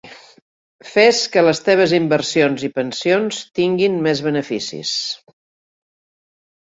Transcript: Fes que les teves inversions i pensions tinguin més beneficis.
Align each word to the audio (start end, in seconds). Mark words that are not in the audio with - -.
Fes 0.91 1.17
que 1.33 1.41
les 1.47 1.59
teves 1.67 1.91
inversions 1.97 2.63
i 2.67 2.69
pensions 2.79 3.41
tinguin 3.59 3.99
més 4.07 4.23
beneficis. 4.29 4.95